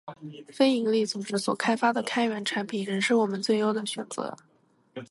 [0.51, 4.35] 非营利组织所开发的开源产品，仍是我们最优的选择